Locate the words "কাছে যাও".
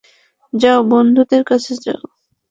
1.43-2.01